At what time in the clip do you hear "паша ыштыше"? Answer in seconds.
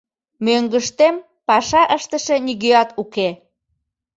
1.47-2.35